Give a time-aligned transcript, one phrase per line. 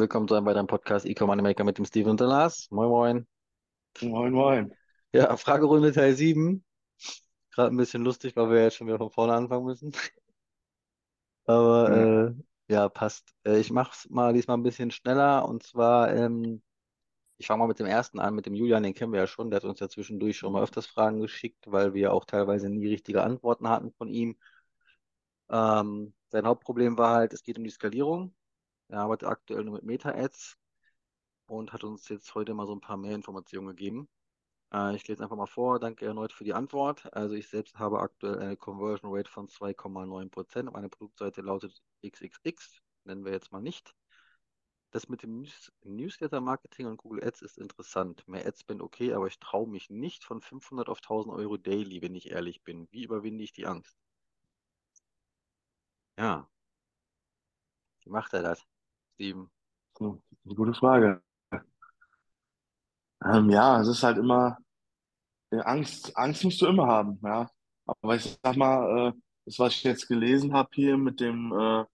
[0.00, 2.70] Willkommen zu einem weiteren Podcast E-Com Maker mit dem Steven und der Lars.
[2.70, 3.26] Moin, moin.
[4.00, 4.74] Moin, moin.
[5.12, 6.64] Ja, Fragerunde Teil 7.
[7.50, 9.92] Gerade ein bisschen lustig, weil wir jetzt schon wieder von vorne anfangen müssen.
[11.44, 12.34] Aber
[12.68, 13.34] äh, ja, passt.
[13.44, 15.46] Äh, ich mache es mal diesmal ein bisschen schneller.
[15.46, 16.62] Und zwar, ähm,
[17.36, 19.50] ich fange mal mit dem ersten an, mit dem Julian, den kennen wir ja schon.
[19.50, 22.88] Der hat uns ja zwischendurch schon mal öfters Fragen geschickt, weil wir auch teilweise nie
[22.88, 24.38] richtige Antworten hatten von ihm.
[25.50, 28.34] Ähm, sein Hauptproblem war halt, es geht um die Skalierung.
[28.90, 30.56] Er arbeitet aktuell nur mit Meta-Ads
[31.46, 34.08] und hat uns jetzt heute mal so ein paar mehr Informationen gegeben.
[34.72, 35.78] Äh, ich lese einfach mal vor.
[35.78, 37.12] Danke erneut für die Antwort.
[37.14, 40.72] Also ich selbst habe aktuell eine Conversion Rate von 2,9%.
[40.72, 43.94] Meine Produktseite lautet XXX, nennen wir jetzt mal nicht.
[44.92, 48.26] Das mit dem News Newsletter-Marketing und Google Ads ist interessant.
[48.26, 52.02] Mehr Ads bin okay, aber ich traue mich nicht von 500 auf 1000 Euro daily,
[52.02, 52.88] wenn ich ehrlich bin.
[52.90, 53.96] Wie überwinde ich die Angst?
[56.16, 56.48] Ja,
[58.04, 58.66] wie macht er das?
[59.20, 59.50] Steven.
[60.00, 61.22] eine gute Frage.
[63.22, 64.56] Ähm, ja, es ist halt immer,
[65.50, 67.50] äh, Angst, Angst musst du immer haben, ja.
[67.86, 71.84] Aber ich sag mal, äh, das, was ich jetzt gelesen habe hier mit dem, äh,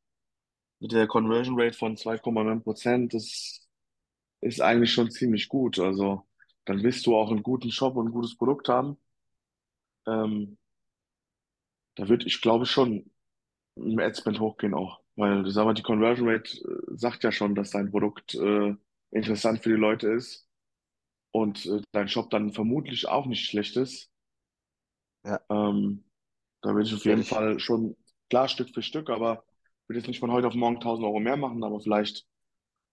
[0.81, 3.67] mit der Conversion Rate von 2,9 Prozent, das
[4.41, 5.81] ist eigentlich schon ziemlich gut.
[5.81, 6.29] Also,
[6.65, 8.99] dann wirst du auch einen guten Shop und ein gutes Produkt haben.
[10.07, 10.59] Ähm,
[11.97, 13.11] da würde ich glaube schon
[13.77, 15.06] im Adspend hochgehen auch.
[15.17, 18.75] Weil, sag mal, die Conversion Rate äh, sagt ja schon, dass dein Produkt, äh,
[19.11, 20.47] interessant für die Leute ist.
[21.33, 24.11] und äh, dein Shop dann vermutlich auch nicht schlecht ist,
[25.25, 26.05] Ja, ähm,
[26.63, 27.27] da würde ich auf jeden ich.
[27.27, 27.97] Fall schon,
[28.31, 29.45] klar, Stück für Stück, aber
[29.85, 32.27] ich würde jetzt nicht von heute auf morgen 1000 Euro mehr machen, aber vielleicht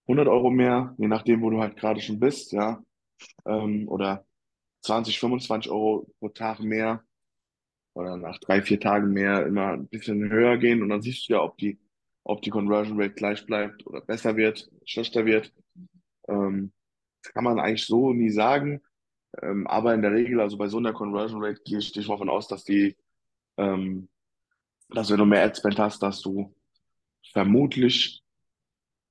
[0.08, 2.82] 100 Euro mehr, je nachdem, wo du halt gerade schon bist, ja,
[3.46, 4.26] ähm, oder
[4.82, 7.04] 20, 25 Euro pro Tag mehr
[7.94, 11.34] oder nach drei, vier Tagen mehr immer ein bisschen höher gehen und dann siehst du
[11.34, 11.78] ja, ob die,
[12.24, 15.52] ob die Conversion Rate gleich bleibt oder besser wird, schlechter wird.
[16.28, 16.72] Ähm,
[17.22, 18.82] das kann man eigentlich so nie sagen.
[19.42, 22.08] Ähm, aber in der Regel, also bei so einer Conversion Rate gehe ich, gehe ich
[22.08, 22.96] mal von aus, dass die,
[23.58, 24.08] ähm,
[24.90, 26.54] dass wenn du mehr Adspend hast, dass du
[27.32, 28.22] vermutlich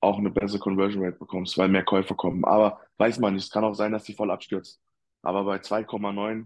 [0.02, 2.46] auch eine bessere Conversion Rate bekommst, weil mehr Käufer kommen.
[2.46, 3.46] Aber weiß man nicht.
[3.46, 4.82] Es kann auch sein, dass die voll abstürzt.
[5.22, 6.46] Aber bei 2,9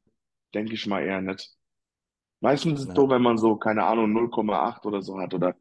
[0.53, 1.55] denke ich mal eher nicht.
[2.39, 5.55] Meistens ist es Ja, so, wenn man so, keine Ahnung, 0,8 oder so hat oder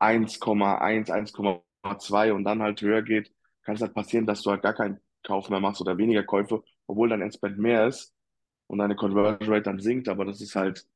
[0.00, 4.74] 1,1, 1,2 und dann halt höher geht, kann es halt passieren, dass du halt gar
[4.74, 8.14] keinen Kauf mehr machst oder weniger Käufe, obwohl dein Endspend mehr ist
[8.66, 10.08] und deine Conversion Rate dann sinkt.
[10.08, 10.86] Aber das ist halt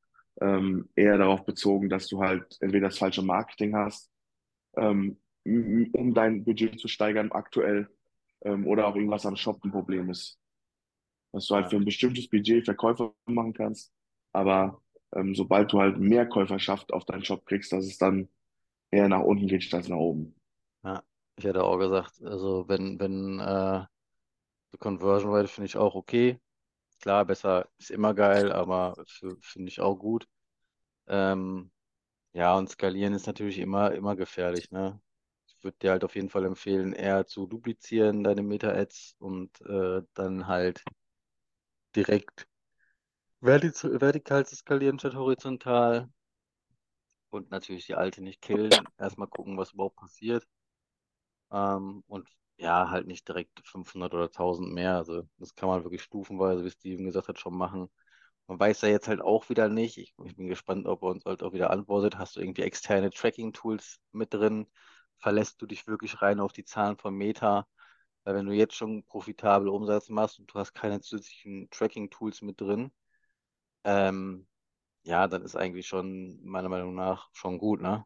[0.40, 4.10] ähm, eher darauf bezogen, dass du halt entweder das falsche Marketing hast,
[4.76, 7.88] ähm, um dein Budget zu steigern aktuell,
[8.42, 10.38] ähm, oder auch irgendwas am Shop ein Problem ist.
[11.32, 13.92] Dass du halt für ein bestimmtes Budget Verkäufe machen kannst,
[14.32, 14.80] aber
[15.14, 18.28] ähm, sobald du halt mehr Käuferschaft auf deinen Shop kriegst, dass es dann
[18.94, 20.34] eher nach unten geht statt nach oben.
[20.84, 21.02] ja.
[21.36, 23.84] Ich hätte auch gesagt, also wenn, wenn äh,
[24.72, 26.40] die Conversion Rate finde ich auch okay.
[27.00, 28.96] Klar, besser ist immer geil, aber
[29.42, 30.28] finde ich auch gut.
[31.08, 31.72] Ähm,
[32.34, 35.00] ja, und skalieren ist natürlich immer, immer gefährlich, ne?
[35.48, 40.02] Ich würde dir halt auf jeden Fall empfehlen, eher zu duplizieren, deine Meta-Ads und äh,
[40.14, 40.84] dann halt
[41.96, 42.46] direkt
[43.42, 46.08] verti- vertikal zu skalieren statt horizontal
[47.34, 48.70] und natürlich die alte nicht killen.
[48.98, 50.46] Erstmal gucken, was überhaupt passiert.
[51.50, 54.96] Ähm, und ja, halt nicht direkt 500 oder 1000 mehr.
[54.96, 57.90] Also das kann man wirklich stufenweise, wie Steven gesagt hat, schon machen.
[58.46, 59.98] Man weiß ja jetzt halt auch wieder nicht.
[59.98, 62.18] Ich, ich bin gespannt, ob er uns halt auch wieder antwortet.
[62.18, 64.66] Hast du irgendwie externe Tracking-Tools mit drin?
[65.18, 67.66] Verlässt du dich wirklich rein auf die Zahlen von Meta?
[68.24, 72.60] Weil wenn du jetzt schon profitabel Umsatz machst und du hast keine zusätzlichen Tracking-Tools mit
[72.60, 72.92] drin,
[73.84, 74.46] ähm,
[75.04, 78.04] ja, dann ist eigentlich schon meiner Meinung nach schon gut, ne?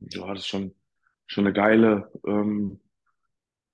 [0.00, 0.74] Ja, das ist schon,
[1.26, 2.80] schon eine geile, ähm,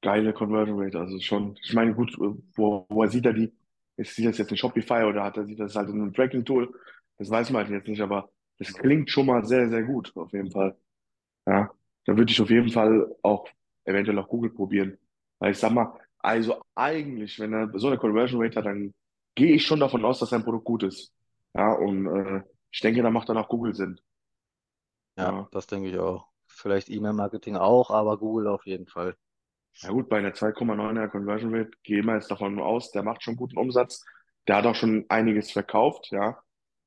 [0.02, 1.00] geile Conversion Rate.
[1.00, 3.52] Also schon, ich meine, gut, äh, wo, woher sieht er die?
[3.96, 6.72] Ist, sieht das jetzt in Shopify oder hat er, sieht das halt in einem Tracking-Tool?
[7.18, 10.32] Das weiß man halt jetzt nicht, aber das klingt schon mal sehr, sehr gut, auf
[10.34, 10.76] jeden Fall.
[11.46, 11.70] Ja,
[12.06, 13.48] da würde ich auf jeden Fall auch
[13.86, 14.98] eventuell auch Google probieren.
[15.40, 18.94] Weil ich sag mal, also eigentlich, wenn er so eine Conversion Rate hat, dann
[19.36, 21.13] gehe ich schon davon aus, dass sein Produkt gut ist.
[21.54, 24.00] Ja, und äh, ich denke, da macht dann auch Google Sinn.
[25.18, 25.48] Ja, Ja.
[25.50, 26.28] das denke ich auch.
[26.46, 29.16] Vielleicht E-Mail-Marketing auch, aber Google auf jeden Fall.
[29.82, 33.36] Ja gut, bei einer 2,9er Conversion Rate gehen wir jetzt davon aus, der macht schon
[33.36, 34.04] guten Umsatz.
[34.48, 36.38] Der hat auch schon einiges verkauft, ja.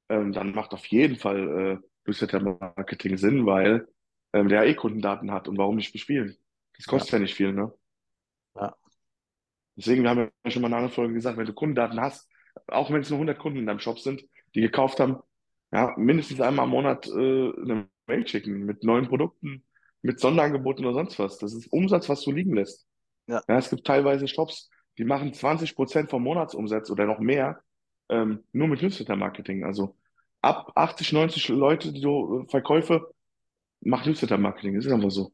[0.10, 3.88] Ähm, dann macht auf jeden Fall äh, Newsletter Marketing Sinn, weil
[4.34, 6.38] ähm, der eh Kundendaten hat und warum nicht bespielen?
[6.78, 7.74] Das Ja, kostet ja nicht viel, ne?
[8.56, 8.74] ja,
[9.76, 12.30] Deswegen, wir haben ja schon mal in einer anderen Folge gesagt, wenn du Kundendaten hast,
[12.68, 14.24] auch wenn es nur 100 Kunden in deinem Shop sind,
[14.56, 15.18] die gekauft haben,
[15.72, 19.64] ja, mindestens einmal im Monat äh, eine Mail schicken mit neuen Produkten,
[20.02, 21.38] mit Sonderangeboten oder sonst was.
[21.40, 22.88] Das ist Umsatz, was du liegen lässt.
[23.28, 27.62] Ja, Ja, es gibt teilweise Shops, die machen 20% vom Monatsumsatz oder noch mehr,
[28.10, 29.64] ähm, nur mit Newsletter-Marketing.
[29.66, 29.96] Also
[30.42, 33.14] ab 80, 90 Leute, die so äh, Verkäufe,
[33.82, 34.76] macht Newsletter-Marketing.
[34.76, 35.34] Das ist einfach so.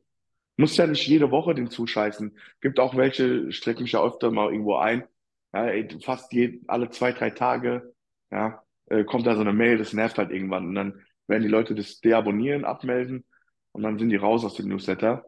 [0.58, 2.38] Muss ja nicht jede Woche den zuscheißen.
[2.62, 5.06] Gibt auch welche, strecke mich ja öfter mal irgendwo ein.
[5.54, 5.68] Ja,
[6.04, 7.94] fast je, alle zwei, drei Tage,
[8.32, 10.68] ja, äh, kommt da so eine Mail, das nervt halt irgendwann.
[10.68, 13.26] Und dann werden die Leute das deabonnieren, abmelden
[13.72, 15.26] und dann sind die raus aus dem Newsletter.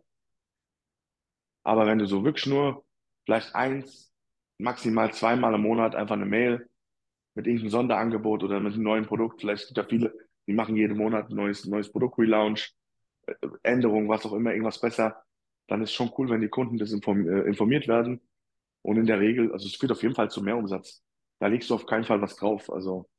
[1.63, 2.85] Aber wenn du so wirklich nur
[3.25, 4.13] vielleicht eins,
[4.57, 6.69] maximal zweimal im Monat einfach eine Mail
[7.33, 10.13] mit irgendeinem Sonderangebot oder mit einem neuen Produkt, vielleicht gibt ja viele,
[10.47, 12.73] die machen jeden Monat ein neues, neues Produkt-Relaunch,
[13.27, 15.23] äh, Änderung, was auch immer, irgendwas besser,
[15.67, 18.21] dann ist schon cool, wenn die Kunden das äh, informiert werden.
[18.81, 21.03] Und in der Regel, also es führt auf jeden Fall zu mehr Umsatz.
[21.39, 22.71] Da legst du auf keinen Fall was drauf.
[22.71, 23.09] Also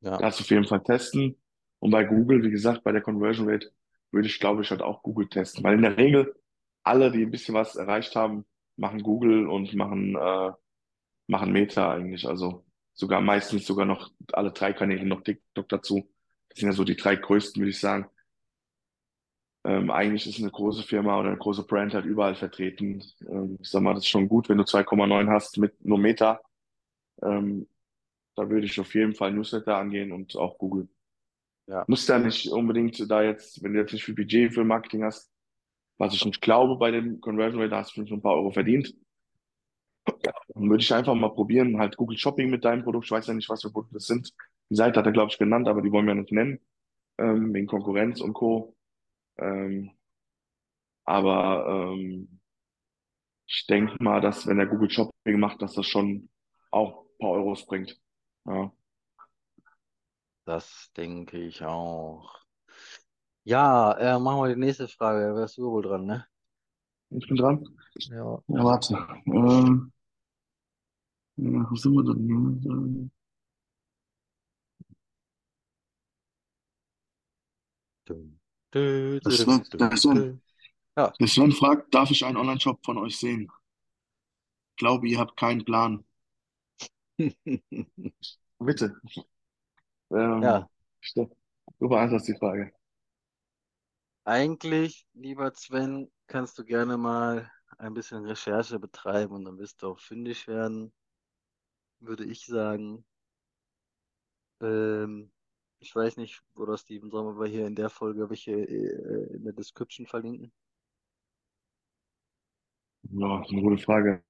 [0.00, 1.36] ja, das auf jeden Fall testen.
[1.80, 3.70] Und bei Google, wie gesagt, bei der Conversion Rate
[4.10, 5.62] würde ich, glaube ich, halt auch Google testen.
[5.64, 6.34] Weil in der Regel
[6.82, 8.46] alle, die ein bisschen was erreicht haben,
[8.76, 10.52] machen Google und machen, äh,
[11.26, 12.26] machen Meta eigentlich.
[12.26, 12.64] Also
[12.94, 16.08] sogar meistens sogar noch alle drei Kanäle noch TikTok dazu.
[16.48, 18.08] Das sind ja so die drei größten, würde ich sagen.
[19.64, 23.02] Ähm, eigentlich ist eine große Firma oder eine große Brand halt überall vertreten.
[23.28, 26.40] Ähm, ich sag mal, das ist schon gut, wenn du 2,9 hast mit nur Meta.
[27.22, 27.68] Ähm,
[28.38, 30.88] da würde ich auf jeden Fall Newsletter angehen und auch Google.
[31.66, 35.04] ja, Muss ja nicht unbedingt da jetzt, wenn du jetzt nicht viel Budget für Marketing
[35.04, 35.30] hast,
[35.98, 38.52] was ich nicht glaube bei dem Conversion Rate, da hast du schon ein paar Euro
[38.52, 38.94] verdient.
[40.54, 43.06] Dann würde ich einfach mal probieren, halt Google Shopping mit deinem Produkt.
[43.06, 44.32] Ich weiß ja nicht, was für Produkte das sind.
[44.70, 46.60] Die Seite hat er, glaube ich, genannt, aber die wollen wir nicht nennen,
[47.18, 48.76] ähm, wegen Konkurrenz und Co.
[49.38, 49.92] Ähm,
[51.04, 52.40] aber ähm,
[53.46, 56.28] ich denke mal, dass wenn er Google Shopping macht, dass das schon
[56.70, 57.98] auch ein paar Euros bringt.
[58.48, 58.72] Ja.
[60.44, 62.44] das denke ich auch.
[63.44, 65.34] Ja, äh, machen wir die nächste Frage.
[65.34, 66.26] Wärst du wohl dran, ne?
[67.10, 67.64] Ich bin dran.
[67.94, 68.42] Ja.
[68.48, 68.94] Ja, warte.
[69.26, 69.92] Ähm,
[71.36, 73.10] ja, wo sind wir denn?
[78.06, 78.38] Dum,
[78.72, 79.20] Das dü,
[79.78, 80.38] der Sven, dü.
[80.96, 83.50] Ja, der Sven fragt, darf ich einen Online-Shop von euch sehen?
[84.72, 86.04] Ich glaube, ihr habt keinen Plan.
[88.60, 89.00] Bitte.
[90.10, 90.68] Ähm, ja,
[91.00, 91.36] stopp.
[91.78, 92.72] Du beantwortest die Frage.
[94.24, 99.88] eigentlich, lieber Sven, kannst du gerne mal ein bisschen Recherche betreiben und dann wirst du
[99.88, 100.92] auch fündig werden,
[102.00, 103.04] würde ich sagen.
[104.60, 105.30] Ähm,
[105.80, 109.52] ich weiß nicht, oder Steven, sollen wir hier in der Folge welche äh, in der
[109.52, 110.52] Description verlinken?
[113.10, 114.22] Ja, ist eine gute Frage.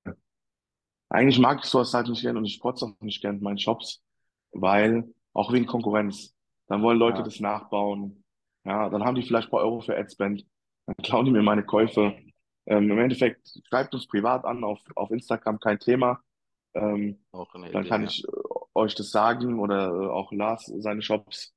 [1.11, 3.59] Eigentlich mag ich sowas halt nicht gern und ich protze auch nicht gern in meinen
[3.59, 4.03] Shops,
[4.53, 6.35] weil, auch wegen Konkurrenz,
[6.69, 8.25] dann wollen Leute Ja, das nachbauen.
[8.65, 10.45] Ja, dann haben die vielleicht ein paar Euro für Adspend,
[10.87, 12.17] dann klauen die mir meine Käufe.
[12.67, 16.21] Ähm, im Endeffekt, schreibt uns privat an auf, auf Instagram, kein Thema.
[16.75, 17.25] Ähm,
[17.73, 18.31] dann Idee, kann ich äh,
[18.75, 21.55] euch das sagen oder äh, auch Lars seine Shops,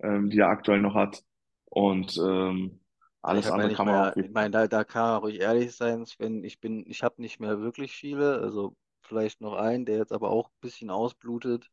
[0.00, 1.22] ähm, die er aktuell noch hat.
[1.66, 2.80] Und ähm,
[3.22, 4.16] Ich alles ja andere kann man auch.
[4.16, 7.40] ich meine, da, da kann man ruhig ehrlich sein, Sven, ich bin, ich habe nicht
[7.40, 8.76] mehr wirklich viele, also
[9.08, 11.70] vielleicht noch einen, der jetzt aber auch ein bisschen ausblutet,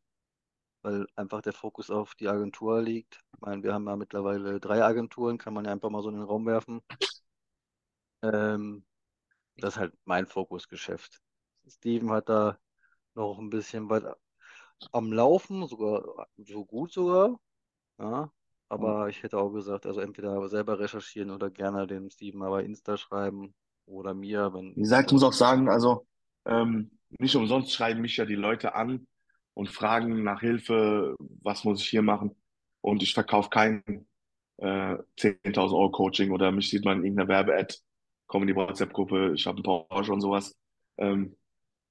[0.82, 3.20] weil einfach der Fokus auf die Agentur liegt.
[3.34, 6.16] Ich meine, wir haben ja mittlerweile drei Agenturen, kann man ja einfach mal so in
[6.16, 6.82] den Raum werfen.
[8.22, 8.84] Ähm,
[9.56, 11.20] das ist halt mein Fokusgeschäft.
[11.68, 12.58] Steven hat da
[13.14, 14.04] noch ein bisschen was
[14.92, 17.38] am Laufen, sogar so gut sogar.
[17.98, 18.30] Ja,
[18.68, 22.64] aber ich hätte auch gesagt, also entweder selber recherchieren oder gerne dem Steven mal bei
[22.64, 23.54] Insta schreiben
[23.86, 26.06] oder mir, wenn Wie gesagt, ich muss auch sagen, also
[26.44, 29.06] ähm, nicht umsonst schreiben mich ja die Leute an
[29.54, 32.34] und fragen nach Hilfe, was muss ich hier machen?
[32.80, 33.82] Und ich verkaufe kein
[34.58, 37.76] äh, 10.000 Euro Coaching oder mich sieht man in irgendeiner Werbe-Ad,
[38.26, 40.56] komm in die WhatsApp-Gruppe, ich habe einen Porsche und sowas.
[40.98, 41.36] Ähm,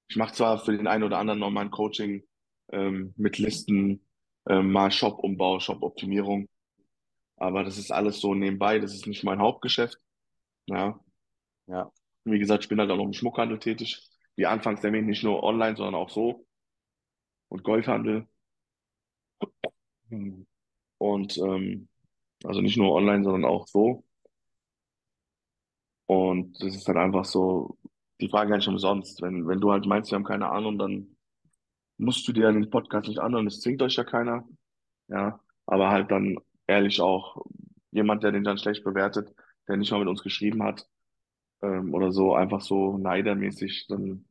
[0.08, 2.24] ich mache zwar für den einen oder anderen noch mal ein Coaching
[2.72, 4.06] ähm, mit Listen,
[4.50, 6.50] ähm, mal Shop-Umbau, Shop-Optimierung,
[7.38, 9.98] aber das ist alles so nebenbei, das ist nicht mein Hauptgeschäft.
[10.68, 11.00] Ja,
[11.68, 11.92] Ja,
[12.26, 14.02] wie gesagt, ich bin halt auch noch im Schmuckhandel tätig.
[14.36, 16.46] Wie anfangs erwähnt, nicht nur online, sondern auch so.
[17.50, 18.28] Und Goldhandel.
[20.10, 20.46] Hm.
[20.98, 21.88] Und ähm,
[22.44, 24.04] also nicht nur online, sondern auch so.
[26.08, 27.78] Und das ist dann einfach so,
[28.22, 29.22] die Frage gar nicht umsonst.
[29.22, 31.16] Wenn, wenn du halt meinst, wir haben keine Ahnung, dann
[31.98, 33.48] musst du dir den Podcast nicht anhören.
[33.48, 34.48] Es zwingt euch ja keiner.
[35.08, 35.40] Ja.
[35.66, 36.38] Aber halt dann
[36.68, 37.46] ehrlich auch
[37.92, 39.34] jemand, der den dann schlecht bewertet,
[39.68, 40.88] der nicht mal mit uns geschrieben hat,
[41.62, 44.26] ähm, oder so, einfach so neidermäßig, dann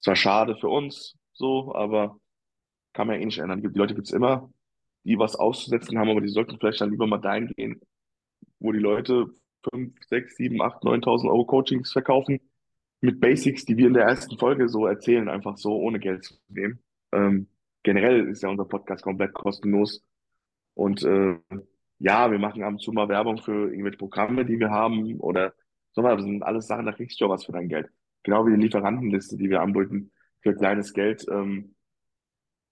[0.00, 2.18] zwar schade für uns, so, aber
[2.92, 3.62] kann man ja eh nicht ändern.
[3.62, 4.50] Die Leute gibt's immer,
[5.04, 7.80] die was auszusetzen haben, aber die sollten vielleicht dann lieber mal dahin gehen,
[8.58, 9.26] wo die Leute
[9.72, 12.40] 5, 6, 7, 8, 9.000 Euro Coachings verkaufen
[13.00, 16.34] mit Basics, die wir in der ersten Folge so erzählen, einfach so ohne Geld zu
[16.48, 16.82] nehmen.
[17.12, 17.48] Ähm,
[17.82, 20.02] generell ist ja unser Podcast komplett kostenlos.
[20.74, 21.38] Und äh,
[21.98, 25.54] ja, wir machen ab und zu mal Werbung für irgendwelche Programme, die wir haben oder
[25.92, 26.16] so was.
[26.16, 27.90] Das sind alles Sachen, da kriegst du ja was für dein Geld.
[28.22, 31.26] Genau wie die Lieferantenliste, die wir anbieten für kleines Geld.
[31.30, 31.74] Ähm,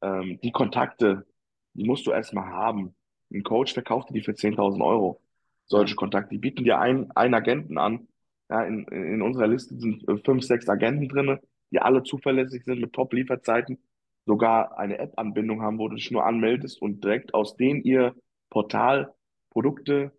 [0.02, 1.26] ähm, die Kontakte,
[1.74, 2.94] die musst du erstmal haben.
[3.32, 5.22] Ein Coach verkauft dir die für 10.000 Euro.
[5.66, 8.08] Solche Kontakte, die bieten dir einen, einen Agenten an.
[8.50, 12.80] Ja, in, in unserer Liste sind äh, fünf, sechs Agenten drinne, die alle zuverlässig sind
[12.80, 13.78] mit Top-Lieferzeiten,
[14.24, 18.14] sogar eine App-Anbindung haben, wo du dich nur anmeldest und direkt aus dem ihr
[18.48, 19.14] Portal
[19.50, 20.12] Produkte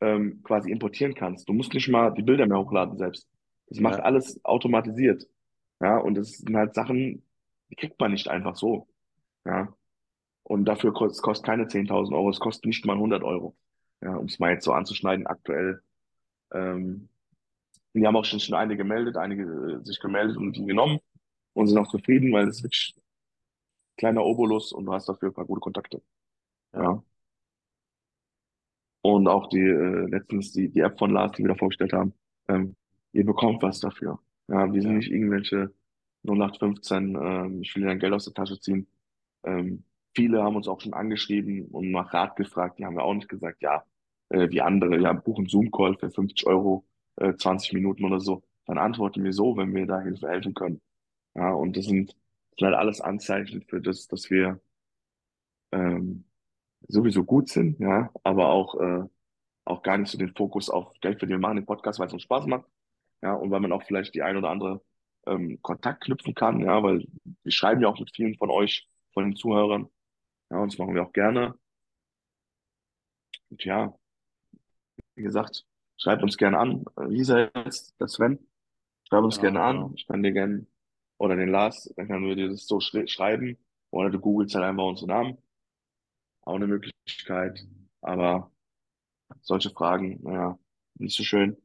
[0.00, 1.48] ähm, quasi importieren kannst.
[1.48, 3.28] Du musst nicht mal die Bilder mehr hochladen selbst.
[3.68, 5.26] Das macht ja, alles automatisiert.
[5.80, 7.24] Ja, und das sind halt Sachen,
[7.70, 8.88] die kriegt man nicht einfach so.
[9.44, 9.74] Ja,
[10.44, 13.56] und dafür kostet es kostet keine 10.000 Euro, es kostet nicht mal 100 Euro.
[14.02, 15.82] Ja, um es mal jetzt so anzuschneiden, aktuell.
[16.52, 17.08] Ähm,
[17.94, 21.00] die haben auch schon, schon einige gemeldet, einige äh, sich gemeldet und die genommen
[21.54, 23.02] und sind auch zufrieden, weil es ist wirklich ein
[23.96, 26.02] kleiner Obolus und du hast dafür ein paar gute Kontakte.
[26.74, 27.02] Ja.
[29.06, 32.14] Und auch die, äh, letztens die, die App von Lars, die wir da vorgestellt haben,
[32.48, 32.74] ähm,
[33.12, 34.18] ihr bekommt was dafür.
[34.48, 35.74] Ja, wir sind ja, nicht irgendwelche
[36.22, 38.86] 0815, ähm, ich will dir dein Geld aus der Tasche ziehen.
[39.44, 39.84] Ähm,
[40.14, 43.28] viele haben uns auch schon angeschrieben und nach Rat gefragt, die haben wir auch nicht
[43.28, 43.84] gesagt, ja,
[44.30, 48.42] äh, wie andere, ja, buchen Zoom-Call für 50 Euro, äh, 20 Minuten oder so.
[48.64, 50.80] Dann antworten wir so, wenn wir da Hilfe helfen können.
[51.34, 54.60] Ja, und das sind, das sind halt alles Anzeichen für das, dass wir
[55.72, 56.24] ähm,
[56.88, 59.04] sowieso gut sind, ja, aber auch, äh,
[59.64, 61.40] auch gar nicht so den Fokus auf Geld verdienen.
[61.40, 62.66] Wir machen den Podcast, weil es uns Spaß macht,
[63.22, 64.82] ja, und weil man auch vielleicht die ein oder andere
[65.26, 67.06] ähm, Kontakt knüpfen kann, ja, weil
[67.42, 69.88] wir schreiben ja auch mit vielen von euch, von den Zuhörern,
[70.50, 71.54] ja, und das machen wir auch gerne.
[73.50, 73.94] Und ja,
[75.14, 75.64] wie gesagt,
[75.96, 76.84] schreibt uns gerne an.
[76.96, 77.98] Äh, Wie jetzt?
[78.00, 78.38] Der Sven?
[79.08, 79.76] Schreib uns genau, gerne an.
[79.76, 79.92] genau.
[79.96, 80.66] Ich kann dir gerne,
[81.18, 83.58] oder den Lars, dann können wir dir das so schreiben.
[83.90, 85.38] Oder du googelst halt einfach unseren Namen.
[86.44, 87.66] Auch eine Möglichkeit.
[88.00, 88.50] Aber
[89.40, 90.58] solche Fragen, naja,
[90.96, 91.56] nicht so schön.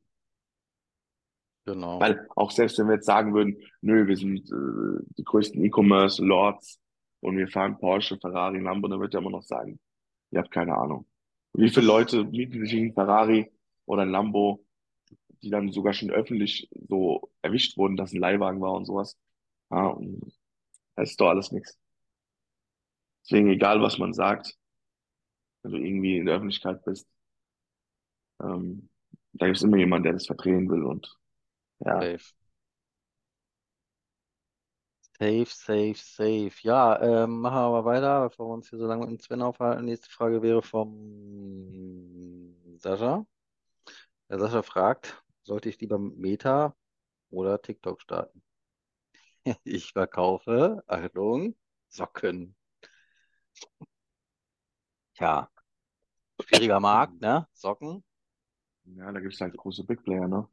[1.65, 1.99] Genau.
[1.99, 6.79] Weil auch selbst wenn wir jetzt sagen würden, nö, wir sind äh, die größten E-Commerce-Lords
[7.19, 9.79] und wir fahren Porsche, Ferrari, Lambo, dann wird er immer noch sagen,
[10.31, 11.05] ihr habt keine Ahnung.
[11.53, 13.51] Wie viele Leute mieten sich einen Ferrari
[13.85, 14.65] oder ein Lambo,
[15.43, 19.17] die dann sogar schon öffentlich so erwischt wurden, dass ein Leihwagen war und sowas.
[19.71, 20.21] Ja, und
[20.95, 21.77] das ist doch alles nichts.
[23.23, 24.57] Deswegen, egal was man sagt,
[25.63, 27.07] wenn du irgendwie in der Öffentlichkeit bist,
[28.41, 28.89] ähm,
[29.33, 31.07] da gibt es immer jemanden, der das verdrehen will und
[31.79, 32.33] ja, Safe.
[35.19, 36.51] Safe, safe, safe.
[36.63, 39.41] Ja, ähm, machen wir mal weiter, bevor wir uns hier so lange mit dem Sven
[39.41, 39.85] aufhalten.
[39.85, 43.25] Nächste Frage wäre vom Sascha.
[44.29, 46.73] Der Sascha fragt, sollte ich lieber Meta
[47.31, 48.41] oder TikTok starten?
[49.63, 51.55] Ich verkaufe, Achtung,
[51.89, 52.55] Socken.
[55.19, 55.49] Tja,
[56.41, 57.45] schwieriger Markt, ne?
[57.51, 58.05] Socken.
[58.85, 60.47] ja, da gibt es halt große Big Player, ne?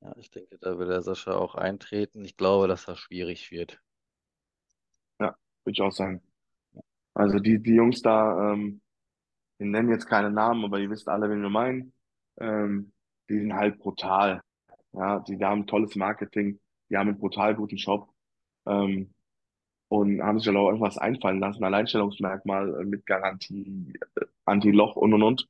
[0.00, 2.24] Ja, ich denke, da will der Sascha auch eintreten.
[2.24, 3.80] Ich glaube, dass das schwierig wird.
[5.18, 5.34] Ja,
[5.64, 6.22] würde ich auch sagen.
[7.14, 8.80] Also die, die Jungs da, ähm,
[9.58, 11.92] wir nennen jetzt keine Namen, aber ihr wisst alle, wen wir meinen.
[12.38, 12.92] Ähm,
[13.28, 14.40] die sind halt brutal.
[14.92, 16.60] Ja, die, die haben tolles Marketing,
[16.90, 18.08] die haben einen brutal guten Shop
[18.66, 19.12] ähm,
[19.88, 25.14] und haben sich halt auch irgendwas einfallen lassen, Alleinstellungsmerkmal äh, mit Garantie, äh, Anti-Loch und
[25.14, 25.48] und und.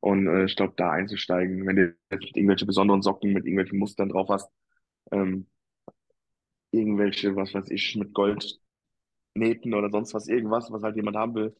[0.00, 4.08] Und äh, ich glaube, da einzusteigen, wenn du jetzt irgendwelche besonderen Socken mit irgendwelchen Mustern
[4.08, 4.50] drauf hast,
[5.12, 5.46] ähm,
[6.70, 8.58] irgendwelche, was weiß ich, mit Gold
[9.34, 11.56] nähten oder sonst was, irgendwas, was halt jemand haben will,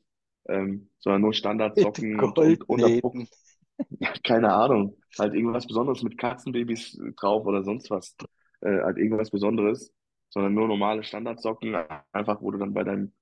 [0.49, 3.29] ähm, sondern nur Mit Standardsocken und, und Goldnähten.
[4.25, 8.17] keine Ahnung, halt irgendwas Besonderes mit Katzenbabys drauf oder sonst was,
[8.61, 9.93] äh, halt irgendwas Besonderes,
[10.33, 11.77] sondern nur normale Standardsocken,
[12.13, 13.13] einfach wo du dann bei deinem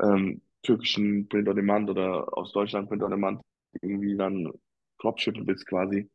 [0.00, 3.42] ähm, türkischen Print on Demand oder aus Deutschland Print on Demand
[3.82, 4.52] irgendwie dann
[5.00, 6.10] Dropshippen willst quasi.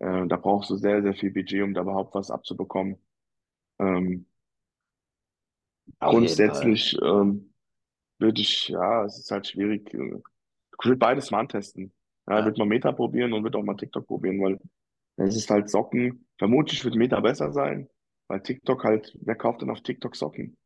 [0.00, 2.96] Äh, da brauchst du sehr, sehr viel Budget, um da überhaupt was abzubekommen.
[3.78, 4.26] Ähm,
[6.04, 7.52] grundsätzlich ähm,
[8.18, 9.92] würde ich, ja, es ist halt schwierig.
[9.94, 10.18] äh,
[10.82, 11.92] Ich will beides mal antesten.
[12.28, 14.58] Ja, Ja, würde mal Meta probieren und würde auch mal TikTok probieren, weil
[15.16, 16.28] es ist halt Socken.
[16.38, 17.88] Vermutlich wird Meta besser sein,
[18.28, 20.56] weil TikTok halt, wer kauft denn auf TikTok Socken?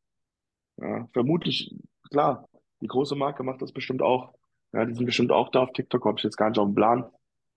[0.78, 1.74] Ja, vermutlich,
[2.10, 2.48] klar,
[2.80, 4.34] die große Marke macht das bestimmt auch.
[4.72, 6.74] Ja, die sind bestimmt auch da auf TikTok, habe ich jetzt gar nicht auf dem
[6.74, 7.10] Plan.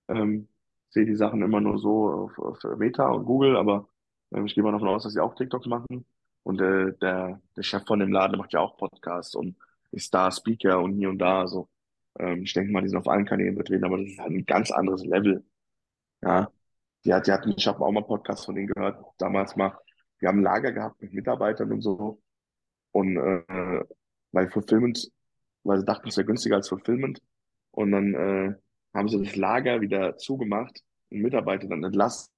[0.10, 0.48] Ähm,
[0.89, 3.88] sehe die Sachen immer nur so auf, auf Meta und Google, aber
[4.33, 6.05] ähm, ich gehe mal davon aus, dass sie auch TikTok machen.
[6.43, 9.55] Und äh, der, der Chef von dem Laden macht ja auch Podcasts und
[9.91, 11.41] ist da Speaker und hier und da.
[11.41, 11.69] Also
[12.19, 14.45] ähm, ich denke mal, die sind auf allen Kanälen vertreten, aber das ist halt ein
[14.45, 15.45] ganz anderes Level.
[16.22, 16.51] Ja,
[17.05, 19.77] die hat, die hatten, ich habe auch mal einen Podcast von denen gehört, damals mal.
[20.23, 22.21] Die haben ein Lager gehabt mit Mitarbeitern und so.
[22.91, 23.83] Und äh,
[24.31, 25.11] weil Fulfillment,
[25.63, 27.21] weil sie dachten, es wäre günstiger als Fulfillment.
[27.71, 28.55] Und dann äh,
[28.93, 32.29] haben sie das Lager wieder zugemacht und Mitarbeiter dann entlassen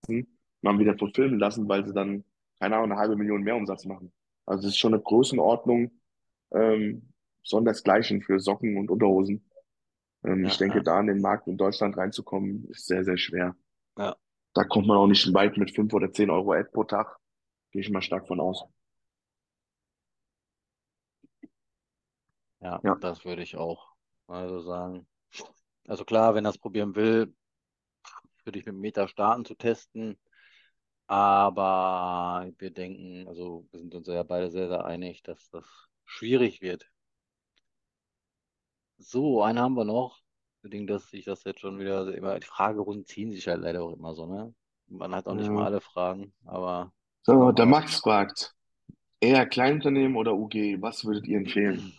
[0.61, 2.23] und haben wieder fulfilmen lassen, weil sie dann,
[2.59, 4.11] keine Ahnung, eine halbe Million mehr Umsatz machen.
[4.45, 5.91] Also das ist schon eine Größenordnung,
[6.53, 7.13] ähm,
[7.43, 9.45] sondersgleichen für Socken und Unterhosen.
[10.25, 13.17] Ähm, ich Ja, denke, ja, da in den Markt in Deutschland reinzukommen, ist sehr, sehr
[13.17, 13.55] schwer.
[13.97, 14.15] ja,
[14.55, 17.19] Da kommt man auch nicht weit mit fünf oder zehn Euro Ad pro Tag.
[17.75, 18.63] Gehe ich mal stark von aus.
[22.61, 23.89] ja, Ja, das würde ich auch
[24.27, 25.05] also sagen.
[25.85, 27.35] Also klar, wenn er es probieren will,
[28.45, 30.17] würde ich mit Meta starten zu testen.
[31.07, 35.65] Aber wir denken, also wir sind uns ja beide sehr, sehr einig, dass das
[36.05, 36.89] schwierig wird.
[38.99, 40.21] So, einen haben wir noch.
[40.61, 43.91] Bedingt, dass sich das jetzt schon wieder immer, die Fragerunden ziehen sich halt leider auch
[43.91, 44.55] immer so, ne?
[44.87, 45.65] Man hat auch nicht mal ja.
[45.65, 46.94] alle Fragen, aber
[47.25, 47.65] So, der.
[47.65, 48.55] Max fragt,
[49.21, 50.81] eher Kleinunternehmen oder UG?
[50.81, 51.93] Was würdet ihr empfehlen?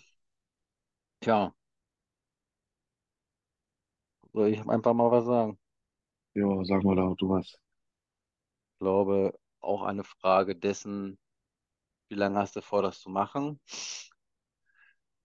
[1.21, 1.53] Tja,
[4.33, 5.59] soll ich einfach mal was sagen?
[6.41, 7.53] Jo, sag mal da, du was.
[8.75, 11.19] Ich glaube, auch eine Frage dessen,
[12.11, 13.61] wie lange hast du vor, das zu machen?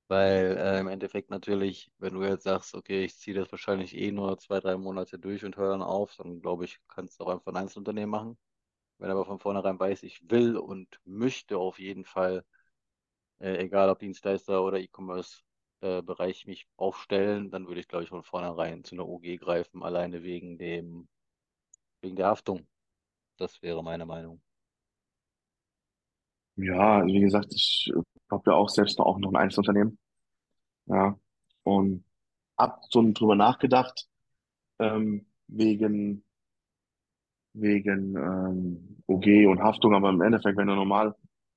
[0.10, 4.12] Weil äh, im Endeffekt natürlich, wenn du jetzt sagst, okay, ich ziehe das wahrscheinlich eh
[4.12, 7.30] nur zwei, drei Monate durch und höre dann auf, dann glaube ich, kannst du auch
[7.30, 8.38] einfach ein Einzelunternehmen machen.
[9.02, 12.46] Wenn aber von vornherein weiß, ich will und möchte auf jeden Fall,
[13.40, 18.84] äh, egal ob Dienstleister oder E-Commerce-Bereich, mich aufstellen, dann würde ich, glaube ich, von vornherein
[18.84, 21.08] zu einer UG greifen, alleine wegen dem,
[22.02, 22.68] wegen der Haftung.
[23.38, 24.40] Das wäre meine Meinung.
[26.58, 27.92] Ja, wie gesagt, ich
[28.30, 29.98] habe ja auch selbst noch, auch noch ein Einzelunternehmen.
[30.86, 31.18] Ja,
[31.64, 32.06] und
[32.56, 34.08] hab so drüber nachgedacht,
[34.78, 36.24] ähm, wegen,
[37.54, 41.16] wegen ähm, OG und Haftung, aber im Endeffekt, wenn du normal,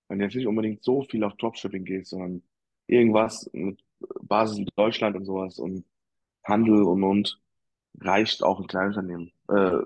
[0.09, 2.43] wenn du jetzt nicht unbedingt so viel auf Dropshipping gehst, sondern
[2.87, 3.81] irgendwas mit
[4.23, 5.85] Basis in Deutschland und sowas und
[6.45, 7.41] Handel und und
[8.01, 9.33] reicht auch ein Kleinunternehmen.
[9.49, 9.79] Äh,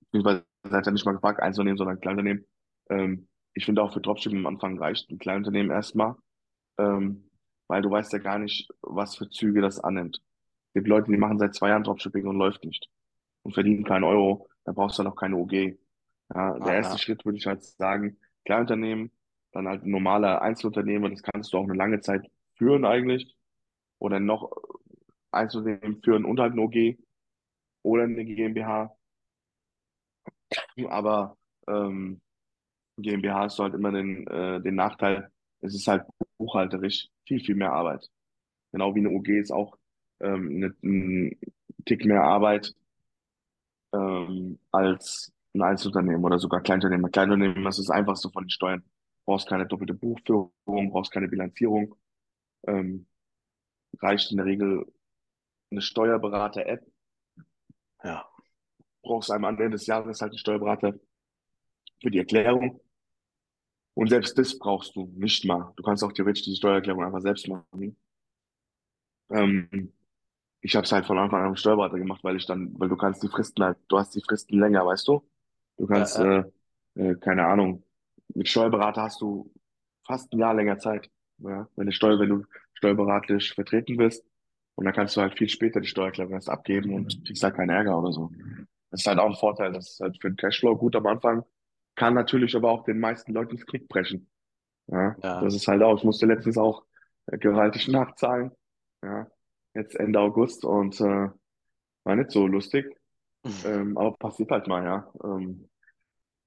[0.00, 2.46] beziehungsweise hat er nicht mal gefragt, Einzelunternehmen, sondern Kleinunternehmen.
[2.90, 6.16] Ähm, ich finde auch für Dropshipping am Anfang reicht ein Kleinunternehmen erstmal,
[6.78, 7.30] ähm,
[7.68, 10.22] weil du weißt ja gar nicht, was für Züge das annimmt.
[10.68, 12.88] Es gibt Leute, die machen seit zwei Jahren Dropshipping und läuft nicht
[13.42, 15.78] und verdienen keinen Euro, da brauchst du auch keine OG.
[16.34, 19.12] Ja, der Ja, erste ja, Schritt würde ich halt sagen, Kleinunternehmen,
[19.52, 23.36] dann halt ein normaler Einzelunternehmer, das kannst du auch eine lange Zeit führen eigentlich,
[23.98, 24.52] oder noch
[25.32, 26.98] Einzelunternehmen führen und halt eine OG
[27.84, 28.96] oder eine GmbH,
[30.88, 31.36] aber
[31.68, 32.20] ähm,
[32.98, 36.04] GmbH hast du halt immer den, äh, den Nachteil, es ist halt
[36.38, 38.10] buchhalterisch viel, viel mehr Arbeit.
[38.72, 39.78] Genau wie eine UG ist auch
[40.20, 41.40] ähm, ein
[41.86, 42.74] Tick mehr Arbeit
[43.92, 47.10] ähm, als ein Einzelunternehmen oder sogar Kleinunternehmen.
[47.10, 48.84] Kleinunternehmen, das ist das einfachste von den Steuern.
[49.24, 50.52] Brauchst keine doppelte Buchführung,
[50.90, 51.94] brauchst keine Bilanzierung.
[52.66, 53.06] Ähm,
[54.00, 54.86] reicht in der Regel
[55.70, 56.86] eine Steuerberater-App.
[58.04, 58.28] ja,
[59.02, 60.94] Brauchst einmal am Ende des Jahres halt einen Steuerberater
[62.00, 62.80] für die Erklärung.
[63.94, 65.72] Und selbst das brauchst du nicht mal.
[65.76, 67.96] Du kannst auch theoretisch die Steuererklärung einfach selbst machen.
[69.30, 69.92] Ähm,
[70.66, 72.96] ich habe es halt von Anfang an mit Steuerberater gemacht, weil ich dann, weil du
[72.96, 75.22] kannst die Fristen halt, du hast die Fristen länger, weißt du?
[75.76, 76.44] Du kannst, ja,
[76.96, 77.84] äh, äh, keine Ahnung,
[78.34, 79.52] mit Steuerberater hast du
[80.04, 81.08] fast ein Jahr länger Zeit.
[81.38, 81.68] Ja?
[81.76, 84.24] Wenn du Steuer, wenn du steuerberatlich vertreten bist.
[84.74, 87.70] Und dann kannst du halt viel später die Steuererklärung erst abgeben und kriegst halt keinen
[87.70, 88.32] Ärger oder so.
[88.90, 89.72] Das ist halt auch ein Vorteil.
[89.72, 91.44] Das ist halt für den Cashflow gut am Anfang.
[91.94, 94.28] Kann natürlich aber auch den meisten Leuten das Knick brechen.
[94.88, 95.40] Ja, ja.
[95.40, 95.96] das ist halt auch.
[95.96, 96.84] Ich musste letztens auch
[97.26, 98.50] äh, gewaltig nachzahlen.
[99.02, 99.28] Ja,
[99.76, 101.28] jetzt Ende August und äh,
[102.04, 102.86] war nicht so lustig.
[103.64, 105.12] Ähm, aber passiert halt mal, ja.
[105.24, 105.68] Ähm,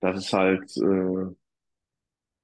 [0.01, 1.35] das ist halt äh,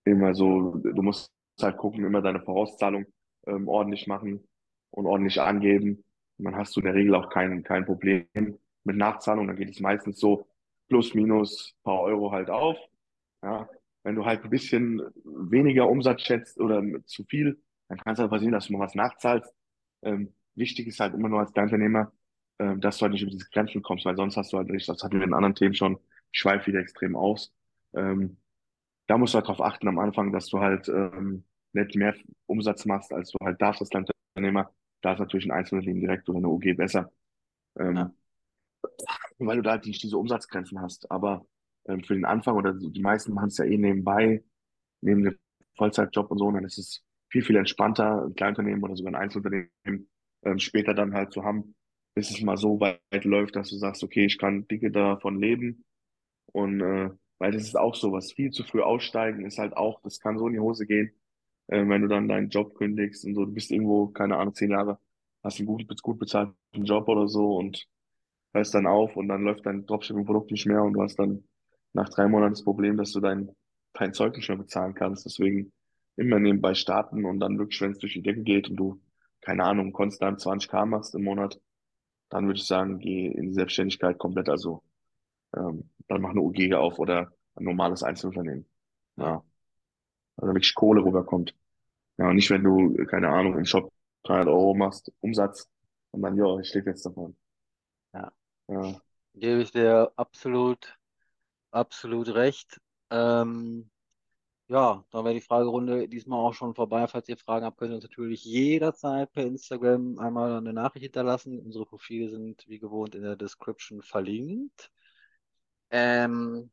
[0.06, 3.06] immer so, du musst halt gucken, immer deine Vorauszahlung
[3.48, 4.48] ähm, ordentlich machen
[4.92, 6.04] und ordentlich angeben.
[6.38, 9.48] Und dann hast du in der Regel auch kein, kein Problem mit Nachzahlung.
[9.48, 10.48] Dann geht es meistens so
[10.88, 12.78] plus minus paar Euro halt auf.
[13.44, 13.70] Ja,
[14.04, 18.30] wenn du halt ein bisschen weniger Umsatz schätzt oder zu viel, dann kann es halt
[18.30, 19.54] passieren, dass du mal was nachzahlst.
[20.04, 22.12] Ähm, wichtig ist halt immer nur als Kleinunternehmer,
[22.60, 24.88] ähm, dass du halt nicht über diese Grenzen kommst, weil sonst hast du halt nicht,
[24.88, 26.00] das hatten wir in anderen Themen schon,
[26.32, 27.54] ich schweife wieder extrem aus.
[27.94, 28.38] Ähm,
[29.08, 32.16] da musst du halt drauf achten am Anfang, dass du halt ähm, nicht mehr
[32.48, 34.74] Umsatz machst, als du halt darfst als Kleinunternehmer.
[35.02, 37.12] Da ist natürlich ein Einzelunternehmen direkt oder eine UG besser.
[37.78, 37.90] ja.
[37.90, 38.12] Ähm,
[39.40, 41.10] weil du da halt nicht diese Umsatzgrenzen hast.
[41.12, 41.46] Aber
[41.88, 44.44] ähm, für den Anfang oder die meisten machen es ja eh nebenbei,
[45.02, 45.38] neben dem
[45.76, 49.22] Vollzeitjob und so, und dann ist es viel, viel entspannter, ein Kleinunternehmen oder sogar ein
[49.22, 50.10] Einzelunternehmen
[50.46, 51.76] ähm, später dann halt zu haben.
[52.16, 55.86] bis es mal so weit läuft, dass du sagst, okay, ich kann dicke davon leben.
[56.54, 60.02] Und äh, weil das ist auch so was, viel zu früh aussteigen ist halt auch,
[60.04, 61.12] das kann so in die Hose gehen,
[61.68, 64.72] äh, wenn du dann deinen Job kündigst und so, du bist irgendwo, keine Ahnung, zehn
[64.72, 65.00] Jahre,
[65.44, 66.56] hast einen gut, gut bezahlten
[66.86, 67.88] Job oder so und
[68.54, 71.44] hörst dann auf und dann läuft dein Dropshipping-Produkt nicht mehr und du hast dann
[71.94, 73.52] nach drei Monaten das Problem, dass du dein,
[73.94, 75.26] dein Zeug nicht mehr bezahlen kannst.
[75.26, 75.72] Deswegen
[76.18, 79.02] immer nebenbei starten und dann wirklich, wenn es durch die Decke geht und du,
[79.46, 81.62] keine Ahnung, konstant 20k machst im Monat,
[82.30, 84.50] dann würde ich sagen, geh in die Selbstständigkeit komplett.
[84.50, 84.84] Also
[85.56, 88.68] ähm, dann mach eine UG auf oder ein normales Einzelunternehmen.
[89.18, 89.44] Ja.
[90.38, 91.56] Also wirklich Kohle rüberkommt.
[92.18, 93.92] Ja, und nicht, wenn du, keine Ahnung, im Shop
[94.24, 95.70] 300 Euro machst, Umsatz
[96.12, 97.36] und dann, ja, ich lebe jetzt davon.
[98.14, 98.32] Ja.
[98.68, 99.00] Ja,
[99.36, 100.98] Gebe ich dir absolut,
[101.72, 102.80] absolut recht.
[103.12, 103.92] Ähm,
[104.68, 107.08] ja, dann wäre die Fragerunde diesmal auch schon vorbei.
[107.08, 111.60] Falls ihr Fragen habt, könnt ihr uns natürlich jederzeit per Instagram einmal eine Nachricht hinterlassen.
[111.60, 114.92] Unsere Profile sind wie gewohnt in der Description verlinkt.
[115.92, 116.72] Ähm,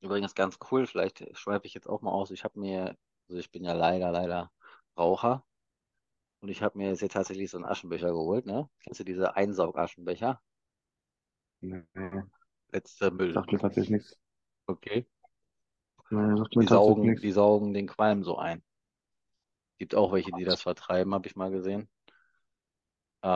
[0.00, 2.30] übrigens ganz cool, vielleicht schweife ich jetzt auch mal aus.
[2.32, 2.96] Ich habe mir,
[3.28, 4.50] also ich bin ja leider, leider
[4.98, 5.44] Raucher
[6.40, 8.68] und ich habe mir jetzt hier tatsächlich so einen Aschenbecher geholt, ne?
[8.80, 10.40] Kennst du diese Einsaugaschenbecher?
[11.60, 12.22] nee, nee,
[12.72, 13.32] Letzter Müll.
[13.32, 14.18] sagt mir tatsächlich nichts.
[14.66, 15.06] Okay.
[16.10, 18.64] Mir Die saugen, die saugen den Qualm so ein.
[19.78, 21.88] Gibt auch welche, die das vertreiben, habe ich mal gesehen.
[23.22, 23.28] Äh,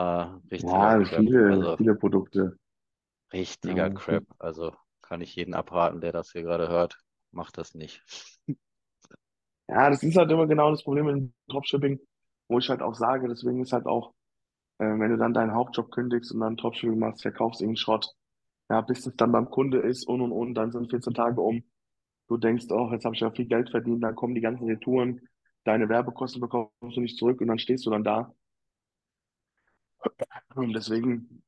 [0.51, 1.27] richtiger Ja, Crap.
[1.27, 2.57] viele, Also viele Produkte.
[3.33, 4.23] richtiger Ja, Crap.
[4.39, 6.97] Also kann ich jeden abraten, der das hier gerade hört.
[7.31, 8.01] Macht das nicht.
[9.67, 11.99] ja, das ist halt immer genau das Problem im Dropshipping,
[12.47, 14.13] wo ich halt auch sage, deswegen ist halt auch,
[14.79, 18.07] äh, wenn du dann deinen Hauptjob kündigst und dann Dropshipping machst, verkaufst irgendeinen Schrott,
[18.69, 21.63] ja, bis es dann beim Kunde ist und und und, dann sind 14 Tage um.
[22.31, 25.19] Du denkst, oh, jetzt habe ich ja viel Geld verdient, dann kommen die ganzen Retouren,
[25.65, 28.33] deine Werbekosten bekommst du nicht zurück und dann stehst du dann da.
[30.55, 31.43] Und deswegen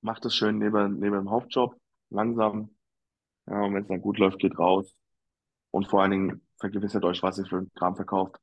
[0.00, 2.70] mach das schön neben, neben dem Hauptjob, langsam.
[3.46, 4.96] Ja, und wenn es dann gut läuft, geht raus.
[5.70, 8.36] Und vor allen Dingen vergewissert euch, was ihr für einen Kram verkauft.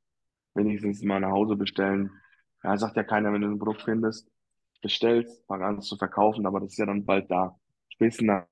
[0.54, 2.12] Wenigstens mal nach Hause bestellen.
[2.64, 4.30] Ja, sagt ja keiner, wenn du ein Produkt findest,
[4.84, 7.60] bestellst, fang an zu verkaufen, aber das ist ja dann bald da.
[7.90, 8.46] Spätestens nach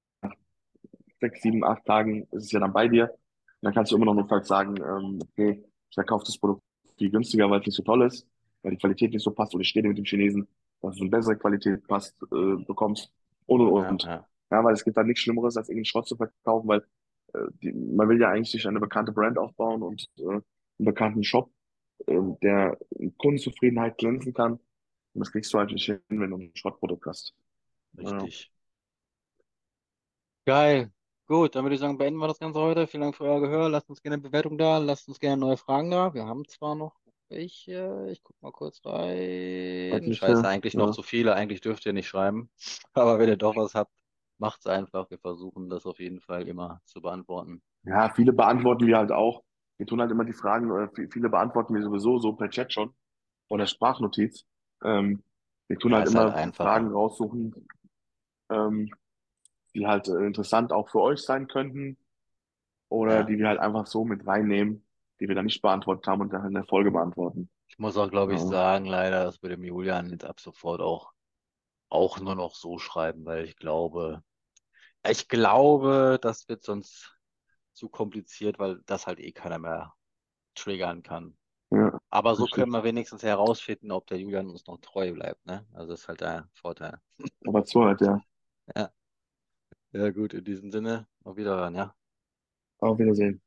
[1.22, 3.10] sechs, sieben, acht Tagen ist es ja dann bei dir.
[3.12, 3.18] Und
[3.64, 6.64] dann kannst du immer noch notfalls sagen, ähm, okay, ich verkaufe das Produkt
[6.98, 8.28] viel günstiger, weil es nicht so toll ist,
[8.64, 10.48] weil die Qualität nicht so passt oder ich stehe mit dem Chinesen,
[10.82, 13.12] dass du eine bessere Qualität passt, äh, bekommst
[13.48, 14.12] und und Ja, und.
[14.12, 16.82] ja, Ja, weil es gibt da nichts Schlimmeres, als irgendeinen Schrott zu verkaufen, weil
[17.34, 20.44] äh, die, man will ja eigentlich sich eine bekannte Brand aufbauen und äh, einen
[20.80, 21.52] bekannten Shop,
[22.08, 22.78] äh, der
[23.18, 24.54] Kundenzufriedenheit glänzen kann.
[24.54, 27.34] Und das kriegst du halt nicht hin, wenn du ein Schrottprodukt hast.
[28.00, 28.52] Ja, richtig.
[30.46, 30.92] Geil.
[31.28, 32.88] Gut, dann würde ich sagen, beenden wir das Ganze heute.
[32.88, 33.70] Vielen Dank für euer Gehör.
[33.70, 34.78] Lasst uns gerne eine Bewertung da.
[34.80, 36.14] Lasst uns gerne neue Fragen da.
[36.14, 36.96] Wir haben zwar noch
[37.30, 38.08] welche.
[38.12, 40.14] Ich guck mal kurz rein.
[40.14, 40.92] Scheiße, eigentlich noch ja.
[40.92, 41.34] zu viele.
[41.36, 42.50] Eigentlich dürft ihr nicht schreiben.
[42.94, 43.92] Aber wenn ihr doch was habt,
[44.38, 45.10] macht's einfach.
[45.10, 47.62] Wir versuchen das auf jeden Fall immer zu beantworten.
[47.84, 49.44] Ja, viele beantworten wir halt auch.
[49.78, 52.72] Wir tun halt immer die Fragen, oder vi- viele beantworten wir sowieso so per Chat
[52.74, 52.94] schon
[53.50, 54.46] oder Sprachnotiz.
[54.84, 55.24] Ähm,
[55.68, 56.64] wir tun Ja, halt halt immer einfacher.
[56.66, 57.56] Fragen raussuchen,
[58.50, 58.92] ähm,
[59.76, 61.98] die halt äh, interessant auch für euch sein könnten
[62.90, 63.26] oder Ja.
[63.26, 64.86] die wir halt einfach so mit reinnehmen,
[65.20, 67.50] die wir dann nicht beantwortet haben und dann in der Folge beantworten.
[67.70, 70.82] Ich muss auch, glaube ich, Ja, sagen, leider, dass wir dem Julian jetzt ab sofort
[70.82, 71.12] auch,
[71.90, 74.24] auch nur noch so schreiben, weil ich glaube,
[75.08, 77.18] ich glaube, das wird sonst
[77.74, 79.94] zu kompliziert, weil das halt eh keiner mehr
[80.56, 81.38] triggern kann.
[81.72, 85.68] ja, Aber so können wir wenigstens herausfinden, ob der Julian uns noch treu bleibt, ne?
[85.74, 87.00] Also das ist halt der Vorteil.
[87.46, 88.20] Aber so halt, ja.
[88.76, 88.92] Ja,
[89.94, 91.96] ja gut, in diesem Sinne, auf Wiederhören, ja.
[92.80, 93.42] Auf Wiedersehen.